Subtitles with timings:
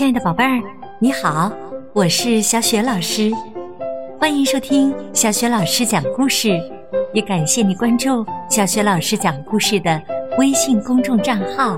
[0.00, 0.62] 亲爱的宝贝儿，
[0.98, 1.52] 你好，
[1.92, 3.30] 我是小雪老师，
[4.18, 6.58] 欢迎收听小雪老师讲故事，
[7.12, 10.00] 也感谢你关注小雪老师讲故事的
[10.38, 11.76] 微信公众账号。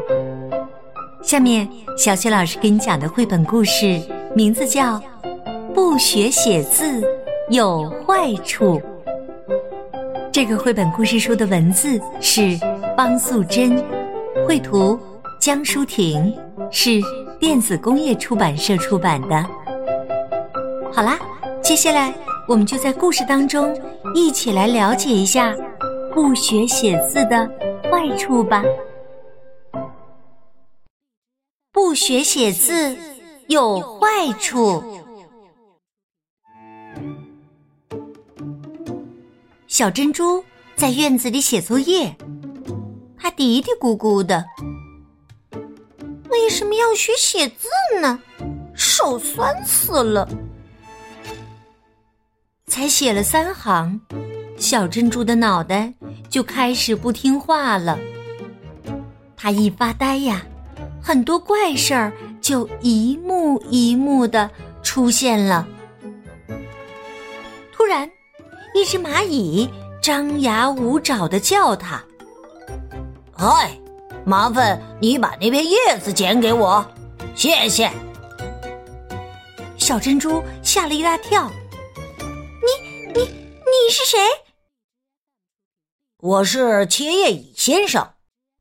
[1.20, 4.00] 下面，小雪老师给你讲的绘本故事
[4.36, 5.00] 名字叫
[5.74, 7.02] 《不学写字
[7.50, 8.80] 有坏处》。
[10.30, 12.56] 这个绘本故事书的文字是
[12.96, 13.84] 方素珍，
[14.46, 14.96] 绘图
[15.40, 16.32] 江舒婷，
[16.70, 17.00] 是。
[17.42, 19.42] 电子工业出版社出版的。
[20.92, 21.18] 好啦，
[21.60, 22.14] 接下来
[22.46, 23.76] 我们就在故事当中
[24.14, 25.52] 一起来了解一下
[26.14, 27.50] 不学写字的
[27.90, 28.62] 坏处吧。
[31.72, 32.96] 不学写字
[33.48, 34.80] 有坏处。
[39.66, 40.44] 小珍珠
[40.76, 42.14] 在院子里写作业，
[43.18, 44.44] 它嘀嘀咕咕的。
[46.42, 47.68] 为什么要学写字
[48.00, 48.18] 呢？
[48.74, 50.28] 手酸死了！
[52.66, 54.00] 才写了三行，
[54.56, 55.94] 小珍珠的脑袋
[56.28, 57.96] 就开始不听话了。
[59.36, 60.44] 他一发呆呀，
[61.00, 64.50] 很多怪事儿就一幕一幕的
[64.82, 65.64] 出现了。
[67.72, 68.10] 突然，
[68.74, 69.70] 一只蚂蚁
[70.02, 72.02] 张牙舞爪的叫他
[73.32, 73.78] ：“嗨！”
[74.24, 76.84] 麻烦你把那片叶子捡给我，
[77.34, 77.90] 谢谢。
[79.76, 81.50] 小珍珠吓了一大跳。
[82.20, 84.18] 你、你、你是谁？
[86.18, 88.14] 我是切叶蚁先生，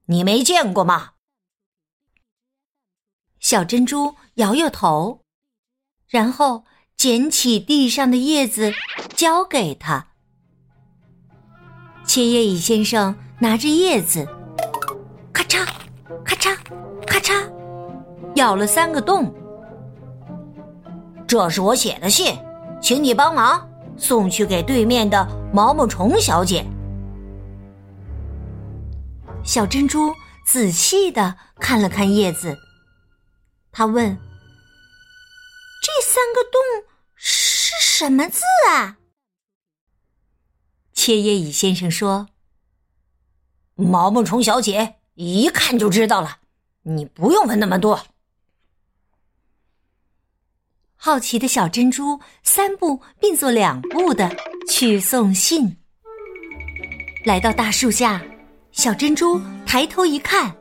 [0.07, 1.11] 你没见过吗？
[3.39, 5.23] 小珍珠摇摇头，
[6.07, 6.65] 然后
[6.97, 8.73] 捡起地上的叶子，
[9.15, 10.07] 交给他。
[12.05, 14.27] 切叶蚁先生拿着叶子。
[16.23, 16.57] 咔嚓，
[17.05, 17.51] 咔嚓，
[18.35, 19.33] 咬了三个洞。
[21.27, 22.37] 这是我写的信，
[22.81, 26.65] 请你帮忙送去给对面的毛毛虫小姐。
[29.43, 30.13] 小珍珠
[30.45, 32.57] 仔细的看了看叶子，
[33.71, 34.15] 他问
[35.81, 36.61] ：“这三个洞
[37.15, 38.97] 是什么字啊？”
[40.93, 42.27] 切叶蚁先生说
[43.75, 46.37] ：“毛毛虫小姐。”一看就知道了，
[46.81, 48.07] 你不用问那么多。
[50.95, 54.35] 好奇的小珍珠三步并作两步的
[54.67, 55.77] 去送信，
[57.23, 58.19] 来到大树下，
[58.71, 60.51] 小珍珠抬头一看，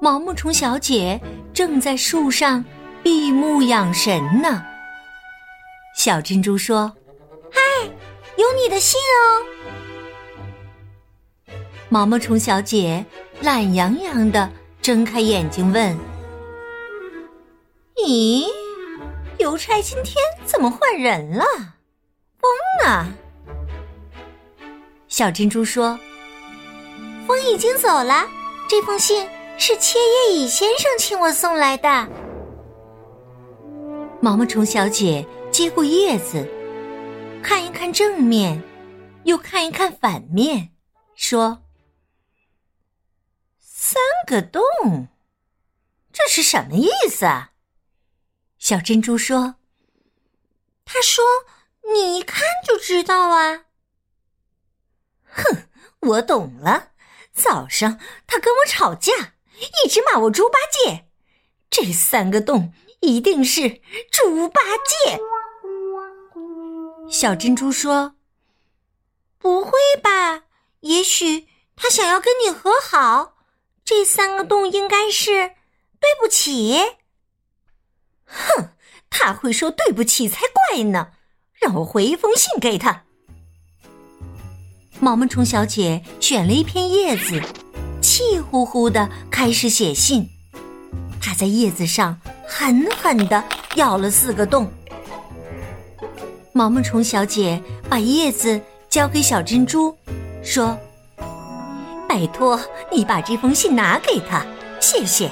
[0.00, 1.20] 毛毛虫小姐
[1.52, 2.64] 正在树上
[3.02, 4.64] 闭目养神呢。
[5.96, 6.92] 小珍珠说
[7.50, 7.60] ：“嗨，
[8.36, 9.42] 有你的信哦。”
[11.88, 13.04] 毛毛虫小姐
[13.40, 14.50] 懒洋洋的
[14.82, 15.96] 睁开眼睛问
[18.04, 18.46] ：“咦，
[19.38, 21.44] 邮差今天怎么换人了？
[22.38, 22.50] 风
[22.84, 23.14] 呢？”
[25.06, 25.98] 小珍珠说
[27.28, 28.26] ：“风已经走了，
[28.66, 32.08] 这封信是切叶蚁先生请我送来的。”
[34.20, 36.44] 毛毛虫小姐接过叶子，
[37.42, 38.60] 看一看正面，
[39.22, 40.70] 又看一看反面，
[41.14, 41.60] 说。
[43.86, 45.08] 三个洞，
[46.10, 47.50] 这是什么意思啊？
[48.58, 49.56] 小珍珠说
[50.86, 51.22] ：“他说
[51.92, 53.66] 你一看就知道啊。”
[55.28, 55.68] 哼，
[56.00, 56.92] 我懂了。
[57.34, 59.34] 早上他跟我吵架，
[59.84, 61.10] 一直骂我猪八戒。
[61.68, 65.20] 这三个洞一定是猪八戒。
[67.10, 68.16] 小珍珠说
[69.36, 70.44] ：“不会吧？
[70.80, 73.32] 也许他想要跟你和好。”
[73.84, 75.30] 这三个洞应该是
[76.00, 76.78] 对不起。
[78.24, 78.70] 哼，
[79.10, 80.40] 他会说对不起才
[80.70, 81.08] 怪呢！
[81.60, 83.04] 让我回一封信给他。
[85.00, 87.42] 毛毛虫小姐选了一片叶子，
[88.00, 90.30] 气呼呼的开始写信。
[91.20, 93.44] 她在叶子上狠狠的
[93.76, 94.72] 咬了四个洞。
[96.52, 98.58] 毛毛虫小姐把叶子
[98.88, 99.94] 交给小珍珠，
[100.42, 100.78] 说。
[102.14, 102.60] 拜托，
[102.92, 104.46] 你把这封信拿给他，
[104.80, 105.28] 谢谢。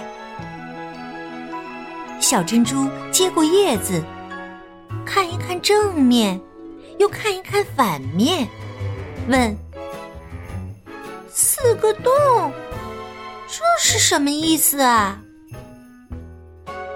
[2.19, 4.02] 小珍珠接过叶子，
[5.06, 6.40] 看一看正面，
[6.99, 8.49] 又看一看反面，
[9.29, 9.56] 问
[11.31, 12.52] ：“四个洞，
[13.46, 15.20] 这是什么意思啊？”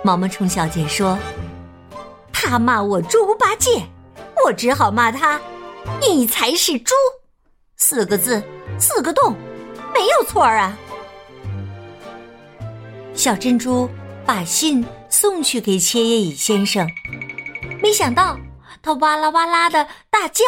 [0.02, 1.16] 毛毛虫小姐说
[2.34, 3.86] ：“他骂我猪八戒，
[4.44, 5.40] 我只好骂他，
[6.00, 6.92] 你才是猪。
[7.76, 8.42] 四个字，
[8.80, 9.32] 四个洞。”
[9.98, 10.76] 没有错啊！
[13.14, 13.88] 小珍珠
[14.26, 16.87] 把信送去给切叶蚁先生。
[17.82, 18.38] 没想到
[18.82, 20.44] 他哇啦哇啦的大叫：“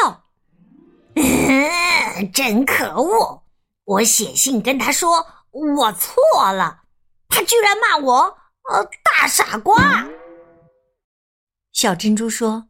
[2.35, 3.43] 真可恶！
[3.85, 6.21] 我写信跟他说我错
[6.53, 6.81] 了，
[7.29, 8.15] 他居然骂我
[8.69, 10.06] 呃大傻瓜。”
[11.73, 12.69] 小珍珠说：“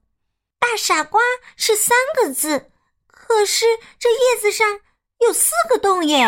[0.61, 1.21] 大傻瓜
[1.57, 2.71] 是三个字，
[3.09, 3.67] 可是
[3.99, 4.79] 这叶子上
[5.27, 6.25] 有四个洞耶。”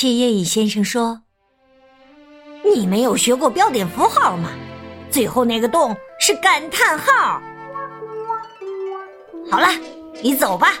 [0.00, 1.20] 切叶蚁先生说
[2.64, 4.48] ：“你没有学过标点符号吗？
[5.10, 7.38] 最后那个洞是感叹号。”
[9.52, 9.68] 好了，
[10.22, 10.72] 你走吧，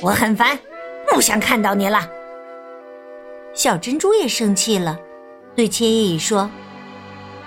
[0.00, 0.56] 我很烦，
[1.12, 2.08] 不想看到你了。
[3.52, 4.96] 小珍珠也生气了，
[5.56, 6.48] 对切叶蚁说：“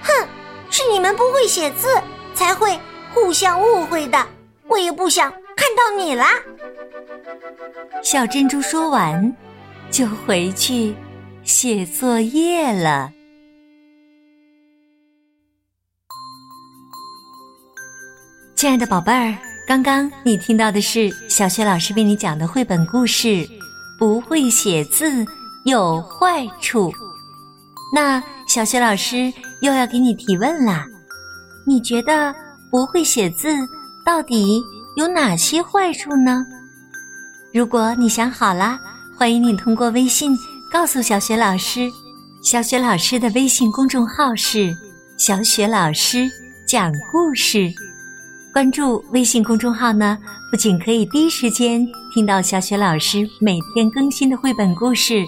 [0.03, 0.27] 哼，
[0.69, 1.87] 是你们不会写字，
[2.33, 2.77] 才会
[3.13, 4.21] 互相误会的。
[4.67, 6.27] 我也不想看到你啦。”
[8.03, 9.33] 小珍珠说完，
[9.89, 10.95] 就回去。
[11.43, 13.11] 写作业了，
[18.55, 19.37] 亲爱的宝贝儿，
[19.67, 23.27] 刚刚你听到的是小雪老师为你讲的绘本故事
[23.99, 25.23] 《不会写字
[25.65, 26.89] 有坏处》。
[27.93, 30.83] 那小雪老师又要给你提问啦，
[31.63, 32.33] 你觉得
[32.71, 33.49] 不会写字
[34.03, 34.59] 到底
[34.95, 36.43] 有哪些坏处呢？
[37.53, 38.79] 如果你想好了，
[39.17, 40.37] 欢迎你通过微信。
[40.69, 41.89] 告诉小雪老师，
[42.41, 44.75] 小雪老师的微信公众号是
[45.17, 46.29] “小雪老师
[46.67, 47.71] 讲故事”。
[48.51, 50.17] 关注微信公众号呢，
[50.51, 55.23] 不仅可以第一时间听到小雪老师每天更新的绘本故事，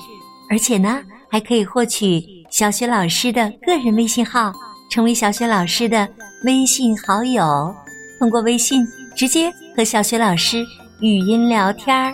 [0.50, 4.51] 而且呢，还可以获取小雪老师的个人微信号，
[4.92, 6.06] 成为小雪老师的
[6.44, 7.74] 微信好友，
[8.19, 8.86] 通过微信
[9.16, 10.66] 直接和小雪老师
[11.00, 12.13] 语音聊天儿。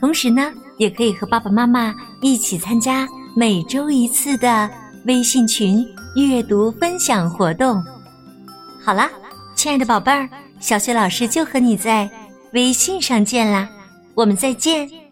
[0.00, 0.52] 同时呢。
[0.76, 4.68] 也可以和爸爸妈妈一起参加每周一次的
[5.06, 5.86] 微信群
[6.16, 7.82] 阅读分享活动。
[8.82, 9.10] 好啦，
[9.54, 10.28] 亲爱的宝贝儿，
[10.60, 12.10] 小雪老师就和你在
[12.52, 13.68] 微信上见啦，
[14.14, 15.03] 我们再见。